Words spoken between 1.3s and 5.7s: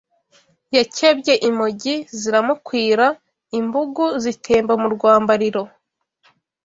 imongi ziramukwira Imbugu zitemba mu rwambariro